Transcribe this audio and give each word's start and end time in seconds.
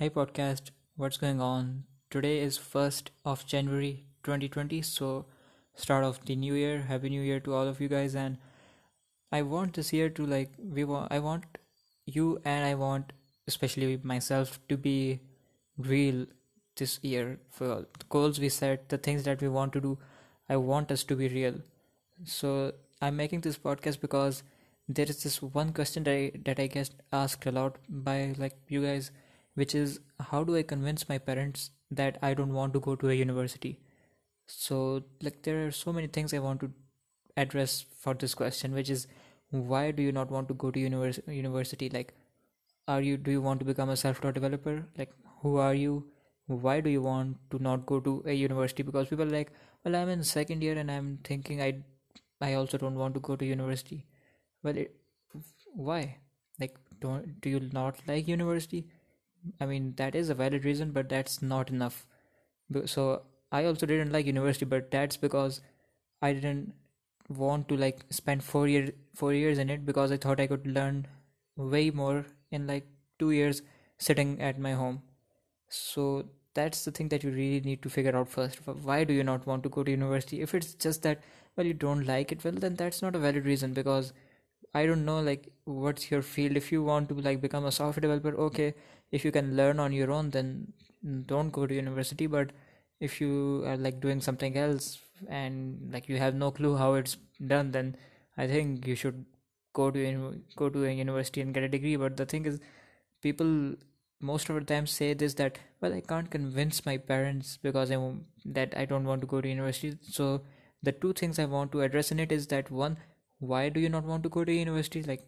Hi 0.00 0.08
podcast, 0.08 0.70
what's 0.96 1.18
going 1.18 1.42
on? 1.42 1.84
Today 2.08 2.38
is 2.38 2.58
1st 2.58 3.08
of 3.26 3.44
January 3.44 4.06
2020, 4.22 4.80
so 4.80 5.26
start 5.74 6.04
of 6.04 6.24
the 6.24 6.36
new 6.36 6.54
year. 6.54 6.80
Happy 6.88 7.10
New 7.10 7.20
Year 7.20 7.38
to 7.40 7.52
all 7.52 7.68
of 7.68 7.82
you 7.82 7.88
guys, 7.88 8.14
and 8.14 8.38
I 9.30 9.42
want 9.42 9.74
this 9.74 9.92
year 9.92 10.08
to 10.08 10.48
I 11.10 11.18
want 11.18 11.58
you 12.06 12.40
and 12.46 12.64
I 12.64 12.74
want 12.76 13.12
especially 13.46 14.00
myself 14.02 14.58
to 14.70 14.78
be 14.78 15.20
real 15.76 16.24
this 16.78 16.98
year. 17.02 17.38
For 17.50 17.66
the 17.66 18.04
goals 18.08 18.40
we 18.40 18.48
set, 18.48 18.88
the 18.88 18.96
things 18.96 19.24
that 19.24 19.42
we 19.42 19.48
want 19.48 19.74
to 19.74 19.82
do, 19.82 19.98
I 20.48 20.56
want 20.56 20.90
us 20.90 21.04
to 21.04 21.14
be 21.14 21.28
real. 21.28 21.56
So 22.24 22.72
I'm 23.02 23.16
making 23.16 23.42
this 23.42 23.58
podcast 23.58 24.00
because 24.00 24.44
there 24.88 25.04
is 25.04 25.22
this 25.22 25.42
one 25.42 25.74
question 25.74 26.04
that 26.04 26.58
I 26.58 26.68
get 26.68 26.88
asked 27.12 27.44
a 27.44 27.52
lot 27.52 27.76
by 27.86 28.34
you 28.66 28.82
guys 28.82 29.10
which 29.60 29.76
is, 29.78 30.00
how 30.32 30.42
do 30.48 30.56
I 30.58 30.62
convince 30.72 31.08
my 31.12 31.18
parents 31.28 31.70
that 32.00 32.18
I 32.28 32.32
don't 32.40 32.58
want 32.58 32.74
to 32.74 32.80
go 32.88 32.96
to 33.00 33.10
a 33.14 33.14
university? 33.22 33.72
So 34.60 34.78
like, 35.22 35.42
there 35.48 35.58
are 35.66 35.72
so 35.78 35.92
many 35.92 36.12
things 36.16 36.34
I 36.34 36.44
want 36.46 36.62
to 36.64 36.70
address 37.44 37.84
for 38.04 38.14
this 38.14 38.36
question, 38.42 38.78
which 38.80 38.92
is, 38.98 39.06
why 39.72 39.82
do 39.98 40.06
you 40.06 40.14
not 40.18 40.32
want 40.36 40.48
to 40.48 40.54
go 40.54 40.70
to 40.70 40.80
university? 40.82 41.90
Like, 41.96 42.14
do 42.88 43.34
you 43.34 43.42
want 43.42 43.60
to 43.60 43.66
become 43.66 43.90
a 43.90 43.96
self-taught 44.04 44.40
developer? 44.40 44.76
Like, 44.96 45.10
who 45.42 45.56
are 45.64 45.74
you? 45.80 46.06
Why 46.46 46.80
do 46.80 46.90
you 46.90 47.02
want 47.02 47.50
to 47.50 47.58
not 47.70 47.84
go 47.90 48.00
to 48.08 48.14
a 48.34 48.36
university? 48.44 48.86
Because 48.90 49.08
people 49.08 49.26
are 49.26 49.36
like, 49.38 49.52
well, 49.84 49.96
I'm 49.96 50.08
in 50.08 50.24
second 50.24 50.62
year 50.62 50.78
and 50.78 50.90
I'm 50.90 51.18
thinking 51.24 51.62
I 51.64 52.54
also 52.54 52.78
don't 52.78 53.04
want 53.04 53.14
to 53.14 53.20
go 53.28 53.36
to 53.36 53.52
university. 53.52 54.04
Well, 54.62 54.80
why? 55.90 56.00
Like, 56.60 56.78
do 57.02 57.56
you 57.56 57.60
not 57.80 58.08
like 58.08 58.32
university? 58.36 58.86
I 59.60 59.66
mean, 59.66 59.94
that 59.96 60.14
is 60.14 60.28
a 60.28 60.34
valid 60.34 60.64
reason, 60.64 60.92
but 60.92 61.08
that's 61.08 61.40
not 61.42 61.70
enough. 61.70 62.06
So 62.86 63.22
I 63.50 63.64
also 63.64 63.86
didn't 63.86 64.12
like 64.12 64.26
university, 64.26 64.64
but 64.64 64.90
that's 64.90 65.16
because 65.16 65.60
I 66.22 66.32
didn't 66.32 66.74
want 67.28 67.68
to 67.68 67.76
like 67.76 68.00
spend 68.10 68.44
4 68.44 68.66
years 68.66 69.58
in 69.58 69.70
it, 69.70 69.84
because 69.84 70.12
I 70.12 70.16
thought 70.16 70.40
I 70.40 70.46
could 70.46 70.66
learn 70.66 71.06
way 71.56 71.90
more 71.90 72.26
in 72.50 72.66
like 72.66 72.86
2 73.18 73.30
years 73.30 73.62
sitting 73.98 74.40
at 74.40 74.58
my 74.58 74.72
home. 74.72 75.02
So 75.68 76.24
that's 76.54 76.84
the 76.84 76.90
thing 76.90 77.08
that 77.08 77.22
you 77.22 77.30
really 77.30 77.60
need 77.60 77.82
to 77.82 77.90
figure 77.90 78.16
out 78.16 78.28
first. 78.28 78.58
Why 78.66 79.04
do 79.04 79.14
you 79.14 79.24
not 79.24 79.46
want 79.46 79.62
to 79.62 79.68
go 79.68 79.84
to 79.84 79.90
university? 79.90 80.40
If 80.42 80.54
it's 80.54 80.74
just 80.74 81.02
that, 81.02 81.22
well, 81.56 81.66
you 81.66 81.74
don't 81.74 82.04
like 82.04 82.32
it, 82.32 82.44
well, 82.44 82.54
then 82.54 82.74
that's 82.74 83.02
not 83.02 83.16
a 83.16 83.18
valid 83.18 83.46
reason, 83.46 83.72
because 83.72 84.12
I 84.72 84.86
don't 84.86 85.04
know, 85.04 85.20
like, 85.20 85.52
what's 85.64 86.10
your 86.10 86.22
field. 86.22 86.56
If 86.56 86.70
you 86.70 86.82
want 86.82 87.08
to 87.08 87.14
like 87.14 87.40
become 87.40 87.64
a 87.64 87.72
software 87.72 88.00
developer, 88.00 88.36
okay, 88.48 88.74
if 89.10 89.24
you 89.24 89.32
can 89.32 89.56
learn 89.56 89.80
on 89.80 89.92
your 89.92 90.10
own, 90.12 90.30
then 90.30 90.72
don't 91.26 91.50
go 91.50 91.66
to 91.66 91.74
university. 91.74 92.26
But 92.26 92.50
if 93.00 93.20
you 93.20 93.64
are 93.66 93.76
like 93.76 94.00
doing 94.00 94.20
something 94.20 94.56
else 94.56 95.00
and 95.28 95.90
like 95.92 96.08
you 96.08 96.18
have 96.18 96.34
no 96.34 96.50
clue 96.50 96.76
how 96.76 96.94
it's 96.94 97.16
done, 97.46 97.72
then 97.72 97.96
I 98.36 98.46
think 98.46 98.86
you 98.86 98.94
should 98.94 99.24
go 99.72 99.90
to 99.90 100.04
a 100.04 100.90
university 100.90 101.40
and 101.40 101.52
get 101.52 101.64
a 101.64 101.68
degree. 101.68 101.96
But 101.96 102.16
the 102.16 102.26
thing 102.26 102.46
is, 102.46 102.60
people 103.22 103.74
most 104.22 104.50
of 104.50 104.54
the 104.54 104.64
time 104.64 104.86
say 104.86 105.14
this, 105.14 105.34
that, 105.34 105.58
well, 105.80 105.94
I 105.94 106.02
can't 106.02 106.30
convince 106.30 106.84
my 106.84 106.98
parents 106.98 107.58
because 107.62 107.88
that 107.88 108.74
I 108.76 108.84
don't 108.84 109.04
want 109.04 109.22
to 109.22 109.26
go 109.26 109.40
to 109.40 109.48
university. 109.48 109.96
So 110.02 110.42
the 110.82 110.92
two 110.92 111.14
things 111.14 111.38
I 111.38 111.46
want 111.46 111.72
to 111.72 111.80
address 111.80 112.12
in 112.12 112.20
it 112.20 112.30
is 112.30 112.46
that, 112.48 112.70
one, 112.70 112.98
why 113.40 113.70
do 113.70 113.80
you 113.80 113.88
not 113.88 114.04
want 114.04 114.22
to 114.24 114.28
go 114.28 114.44
to 114.44 114.52
university? 114.52 115.02
Like, 115.02 115.24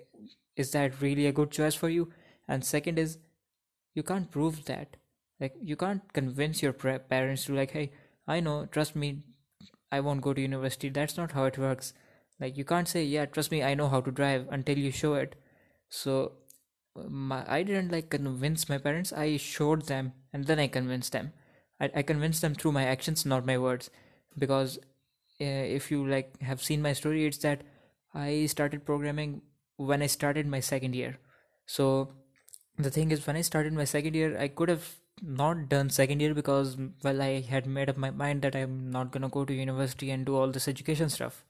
is 0.54 0.70
that 0.72 1.00
really 1.00 1.26
a 1.26 1.32
good 1.32 1.50
choice 1.50 1.74
for 1.74 1.88
you? 1.88 2.12
And 2.46 2.64
second 2.64 2.98
is, 2.98 3.18
you 3.94 4.02
can't 4.02 4.30
prove 4.30 4.66
that. 4.66 4.96
Like, 5.40 5.54
you 5.60 5.76
can't 5.76 6.12
convince 6.12 6.62
your 6.62 6.74
parents 6.74 7.46
to, 7.46 7.54
like, 7.54 7.72
hey, 7.72 7.90
I 8.28 8.40
know, 8.40 8.66
trust 8.66 8.94
me, 8.94 9.22
I 9.90 10.00
won't 10.00 10.20
go 10.20 10.32
to 10.32 10.40
university. 10.40 10.90
That's 10.90 11.16
not 11.16 11.32
how 11.32 11.44
it 11.44 11.58
works. 11.58 11.94
Like, 12.38 12.56
you 12.56 12.64
can't 12.64 12.86
say, 12.86 13.02
yeah, 13.02 13.24
trust 13.24 13.50
me, 13.50 13.62
I 13.62 13.74
know 13.74 13.88
how 13.88 14.00
to 14.02 14.10
drive, 14.10 14.46
until 14.50 14.76
you 14.76 14.92
show 14.92 15.14
it. 15.14 15.34
So 15.88 16.32
I 17.30 17.62
didn't 17.62 17.92
like 17.92 18.08
convince 18.10 18.68
my 18.68 18.78
parents. 18.78 19.12
I 19.12 19.36
showed 19.36 19.82
them, 19.82 20.12
and 20.32 20.46
then 20.46 20.58
I 20.58 20.68
convinced 20.68 21.12
them. 21.12 21.32
I 21.80 22.02
convinced 22.02 22.42
them 22.42 22.54
through 22.54 22.72
my 22.72 22.84
actions, 22.84 23.26
not 23.26 23.44
my 23.44 23.58
words. 23.58 23.90
Because 24.38 24.78
eh, 25.40 25.64
if 25.76 25.90
you 25.90 26.06
like 26.06 26.40
have 26.40 26.62
seen 26.62 26.80
my 26.80 26.92
story, 26.92 27.26
it's 27.26 27.38
that 27.38 27.60
I 28.14 28.46
started 28.46 28.84
programming 28.84 29.42
when 29.76 30.02
I 30.02 30.06
started 30.06 30.46
my 30.46 30.60
second 30.60 30.94
year. 30.94 31.18
So 31.66 32.12
the 32.78 32.90
thing 32.90 33.10
is, 33.10 33.26
when 33.26 33.36
I 33.36 33.40
started 33.40 33.72
my 33.72 33.84
second 33.84 34.14
year, 34.14 34.38
I 34.38 34.48
could 34.48 34.68
have 34.68 34.86
not 35.22 35.68
done 35.68 35.88
second 35.90 36.20
year 36.20 36.34
because, 36.34 36.76
well, 37.02 37.22
I 37.22 37.40
had 37.40 37.66
made 37.66 37.88
up 37.88 37.96
my 37.96 38.10
mind 38.10 38.42
that 38.42 38.56
I'm 38.56 38.90
not 38.90 39.12
gonna 39.12 39.28
go 39.28 39.44
to 39.44 39.54
university 39.54 40.10
and 40.10 40.26
do 40.26 40.36
all 40.36 40.48
this 40.48 40.68
education 40.68 41.08
stuff. 41.08 41.44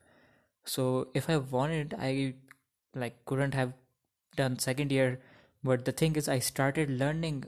So 0.64 1.08
if 1.14 1.28
I 1.28 1.38
wanted, 1.38 1.94
I 1.98 2.34
couldn't 3.26 3.54
have 3.54 3.72
done 4.36 4.58
second 4.58 4.92
year. 4.92 5.20
But 5.64 5.84
the 5.84 5.92
thing 5.92 6.16
is, 6.16 6.28
I 6.28 6.38
started 6.38 6.90
learning 6.90 7.44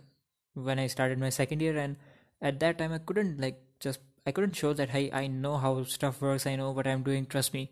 when 0.54 0.78
I 0.78 0.88
started 0.88 1.19
my 1.19 1.31
second 1.31 1.62
year, 1.62 1.76
and 1.76 1.97
at 2.41 2.60
that 2.60 2.78
time 2.78 2.92
I 2.92 2.98
couldn't 2.98 4.56
show 4.56 4.72
that, 4.72 4.91
hey, 4.91 5.10
I 5.12 5.26
know 5.26 5.56
how 5.56 5.84
stuff 5.84 6.20
works, 6.20 6.47
I 6.47 6.54
know 6.54 6.70
what 6.72 6.88
I'm 6.88 7.04
doing, 7.04 7.26
trust 7.26 7.54
me. 7.54 7.70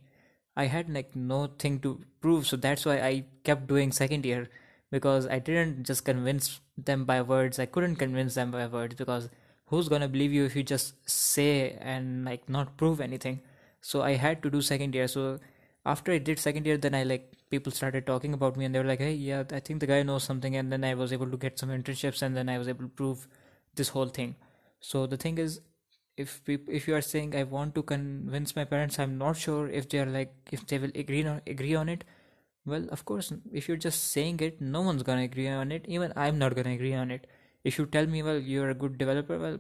I 0.57 0.67
had 0.67 0.91
like 0.91 1.17
nothing 1.17 1.81
to 1.81 2.01
prove, 2.21 2.47
so 2.47 2.57
that's 2.57 2.85
why 2.85 2.99
I 2.99 3.25
kept 3.43 3.67
doing 3.67 3.91
second 3.91 4.27
year, 4.27 4.51
because 4.91 5.27
I 5.27 5.39
didn't 5.39 5.85
just 5.85 6.05
convince 6.05 6.61
them 6.77 7.05
by 7.05 7.23
words. 7.23 7.59
I 7.59 7.67
couldn't 7.67 7.97
convince 7.97 8.35
them 8.35 8.51
by 8.51 8.67
words, 8.67 8.95
because 8.95 9.29
who's 9.67 9.89
gonna 9.89 10.09
believe 10.09 10.33
you 10.33 10.45
if 10.45 10.55
you 10.55 10.63
just 10.63 10.95
say 11.09 11.79
and 11.81 12.27
like 12.27 12.49
not 12.49 12.77
prove 12.77 13.01
anything? 13.01 13.41
So 13.81 14.03
I 14.03 14.13
had 14.13 14.43
to 14.43 14.51
do 14.51 14.61
second 14.61 14.95
year. 14.95 15.09
So 15.09 15.39
after 15.87 16.13
I 16.13 16.19
did 16.19 16.39
second 16.39 16.67
year, 16.67 16.77
then 16.77 16.95
I 16.95 17.05
like 17.05 17.33
people 17.51 17.73
started 17.73 18.07
talking 18.07 18.35
about 18.35 18.59
me, 18.59 18.67
and 18.67 18.75
they 18.75 18.79
were 18.79 18.93
like, 18.93 19.01
hey, 19.01 19.15
yeah, 19.15 19.45
I 19.53 19.61
think 19.61 19.81
the 19.81 19.87
guy 19.87 20.03
knows 20.03 20.25
something. 20.25 20.57
And 20.57 20.71
then 20.71 20.85
I 20.85 20.93
was 20.93 21.15
able 21.15 21.31
to 21.31 21.39
get 21.39 21.59
some 21.59 21.71
internships, 21.71 22.21
and 22.21 22.37
then 22.37 22.51
I 22.51 22.59
was 22.59 22.69
able 22.69 22.83
to 22.83 22.91
prove 22.91 23.27
this 23.75 23.89
whole 23.89 24.09
thing. 24.09 24.37
So 24.81 25.07
the 25.07 25.17
thing 25.17 25.39
is, 25.39 25.61
if 26.17 26.87
you 26.89 26.95
are 26.95 27.01
saying 27.01 27.35
I 27.35 27.43
want 27.45 27.75
to 27.75 27.83
convince 27.83 28.55
my 28.55 28.65
parents, 28.65 28.99
I'm 28.99 29.17
not 29.19 29.37
sure 29.37 29.69
if 29.69 29.89
they 29.89 29.99
are 29.99 30.07
like, 30.07 30.35
if 30.51 30.67
they 30.67 30.79
will 30.79 30.93
agree 30.95 31.75
on 31.75 31.89
it. 31.89 32.05
Well, 32.65 32.87
of 32.93 33.05
course, 33.05 33.33
if 33.53 33.67
you're 33.67 33.77
just 33.77 34.13
saying 34.13 34.39
it, 34.41 34.61
no 34.61 34.83
one's 34.83 35.03
gonna 35.03 35.23
agree 35.23 35.49
on 35.49 35.73
it. 35.73 35.85
Even 35.89 36.13
I'm 36.17 36.39
not 36.39 36.55
gonna 36.55 36.71
agree 36.71 36.95
on 36.95 37.11
it. 37.11 37.27
If 37.65 37.79
you 37.79 37.87
tell 37.87 38.07
me, 38.07 38.23
well, 38.23 38.39
you're 38.39 38.71
a 38.71 38.75
good 38.75 38.99
developer, 38.99 39.39
well, 39.39 39.59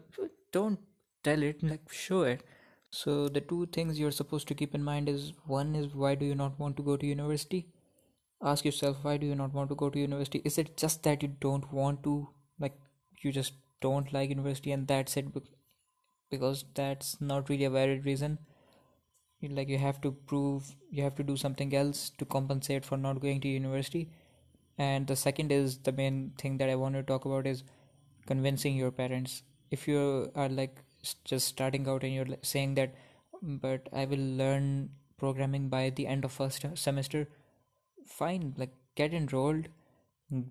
don't 0.52 0.78
tell 1.24 1.42
it, 1.42 1.62
like, 1.62 1.80
show 1.90 2.22
it. 2.22 2.44
So 2.90 3.28
the 3.28 3.40
two 3.40 3.66
things 3.66 3.98
you're 3.98 4.10
supposed 4.10 4.48
to 4.48 4.54
keep 4.54 4.74
in 4.74 4.84
mind 4.84 5.08
is, 5.08 5.32
one 5.46 5.74
is, 5.74 5.94
why 5.94 6.14
do 6.14 6.26
you 6.26 6.34
not 6.34 6.58
want 6.60 6.76
to 6.76 6.82
go 6.82 6.96
to 6.96 7.06
university? 7.06 7.66
Ask 8.42 8.64
yourself, 8.64 8.98
why 9.02 9.16
do 9.16 9.26
you 9.26 9.34
not 9.34 9.52
want 9.52 9.70
to 9.70 9.76
go 9.76 9.88
to 9.88 9.98
university? 9.98 10.42
Is 10.44 10.58
it 10.58 10.76
just 10.76 11.02
that 11.04 11.22
you 11.22 11.34
don't 11.40 11.72
want 11.72 12.02
to, 12.04 12.28
like, 12.60 12.74
you 13.22 13.32
just 13.32 13.54
don't 13.80 14.12
like 14.12 14.30
university 14.30 14.70
and 14.70 14.86
that's 14.86 15.16
it? 15.16 15.44
because 16.32 16.64
that's 16.80 17.12
not 17.30 17.50
really 17.50 17.70
a 17.70 17.76
valid 17.78 18.06
reason. 18.06 18.38
Like, 19.58 19.68
you 19.68 19.78
have 19.78 20.00
to 20.02 20.12
prove, 20.32 20.66
you 20.90 21.02
have 21.02 21.14
to 21.20 21.24
do 21.30 21.36
something 21.36 21.74
else 21.76 22.10
to 22.18 22.24
compensate 22.24 22.84
for 22.84 22.96
not 22.96 23.20
going 23.20 23.40
to 23.40 23.48
university. 23.48 24.08
And 24.78 25.06
the 25.06 25.16
second 25.16 25.52
is, 25.52 25.78
the 25.78 25.92
main 25.92 26.32
thing 26.40 26.56
that 26.58 26.70
I 26.70 26.76
want 26.82 26.94
to 26.94 27.02
talk 27.02 27.24
about 27.24 27.46
is 27.46 27.64
convincing 28.26 28.76
your 28.76 28.90
parents. 28.90 29.42
If 29.72 29.88
you 29.88 30.30
are 30.36 30.48
like 30.48 30.76
just 31.24 31.48
starting 31.48 31.88
out 31.88 32.04
and 32.04 32.14
you're 32.14 32.36
saying 32.42 32.74
that, 32.76 32.94
but 33.42 33.88
I 33.92 34.04
will 34.04 34.24
learn 34.42 34.90
programming 35.18 35.68
by 35.68 35.90
the 35.90 36.06
end 36.06 36.24
of 36.24 36.32
first 36.32 36.64
semester, 36.74 37.28
fine, 38.06 38.54
like 38.56 38.74
get 38.94 39.12
enrolled, 39.12 39.68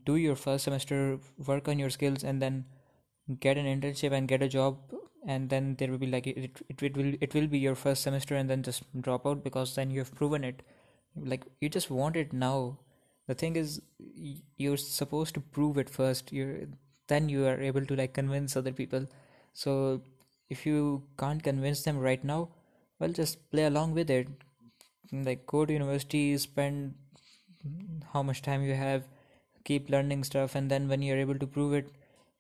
do 0.06 0.16
your 0.16 0.36
first 0.36 0.66
semester, 0.66 1.18
work 1.48 1.68
on 1.70 1.80
your 1.80 1.90
skills, 1.90 2.26
and 2.26 2.42
then 2.42 2.66
get 3.40 3.58
an 3.58 3.68
internship 3.74 4.12
and 4.12 4.28
get 4.28 4.44
a 4.44 4.50
job 4.50 4.82
and 5.28 5.50
then 5.50 5.76
there 5.78 5.90
will 5.90 5.98
be 5.98 6.08
like 6.08 6.28
it 6.28 7.34
will 7.34 7.48
be 7.48 7.60
your 7.60 7.76
first 7.76 8.04
semester, 8.04 8.36
and 8.36 8.50
then 8.50 8.64
just 8.64 8.84
drop 9.02 9.28
out, 9.28 9.44
because 9.44 9.76
then 9.76 9.92
you 9.92 10.00
have 10.00 10.16
proven 10.16 10.44
it, 10.44 10.64
like 11.16 11.46
you 11.60 11.70
just 11.70 11.90
want 11.90 12.16
it 12.16 12.34
now. 12.34 12.78
The 13.28 13.36
thing 13.36 13.56
is, 13.56 13.82
you're 14.58 14.78
supposed 14.78 15.36
to 15.36 15.42
prove 15.42 15.78
it 15.78 15.90
first, 15.90 16.32
then 17.08 17.30
you 17.30 17.46
are 17.46 17.62
able 17.62 17.86
to 17.86 17.96
like 17.96 18.14
convince 18.14 18.58
other 18.58 18.72
people. 18.72 19.06
So 19.54 20.02
if 20.50 20.66
you 20.66 21.04
can't 21.18 21.42
convince 21.42 21.84
them 21.84 22.00
right 22.00 22.24
now, 22.24 22.50
well, 23.00 23.12
just 23.12 23.50
play 23.52 23.66
along 23.66 23.94
with 23.94 24.10
it, 24.10 24.28
like 25.14 25.46
go 25.46 25.66
to 25.66 25.74
university, 25.74 26.36
spend 26.38 26.96
how 28.12 28.24
much 28.24 28.42
time 28.42 28.64
you 28.64 28.74
have, 28.74 29.04
keep 29.66 29.90
learning 29.90 30.24
stuff, 30.24 30.56
and 30.56 30.72
then 30.72 30.88
when 30.88 31.02
you're 31.04 31.20
able 31.20 31.38
to 31.38 31.46
prove 31.46 31.74
it, 31.74 31.88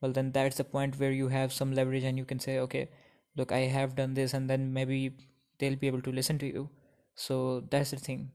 well, 0.01 0.11
then 0.11 0.31
that's 0.31 0.57
the 0.57 0.63
point 0.63 0.99
where 0.99 1.11
you 1.11 1.27
have 1.29 1.53
some 1.53 1.73
leverage 1.73 2.03
and 2.03 2.17
you 2.17 2.25
can 2.25 2.39
say, 2.39 2.57
okay, 2.59 2.89
look, 3.37 3.51
I 3.51 3.61
have 3.77 3.95
done 3.95 4.15
this, 4.15 4.33
and 4.33 4.49
then 4.49 4.73
maybe 4.73 5.13
they'll 5.59 5.81
be 5.85 5.87
able 5.87 6.01
to 6.01 6.11
listen 6.11 6.37
to 6.39 6.47
you. 6.47 6.69
So 7.15 7.63
that's 7.69 7.91
the 7.91 7.97
thing. 7.97 8.31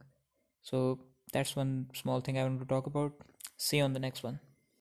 So 0.62 1.00
that's 1.32 1.56
one 1.56 1.90
small 1.93 2.20
thing 2.20 2.38
I 2.38 2.44
want 2.44 2.60
to 2.60 2.66
talk 2.66 2.87
about. 2.87 3.12
See 3.56 3.78
you 3.78 3.84
on 3.84 3.94
the 3.94 4.04
next 4.08 4.22
one. 4.22 4.34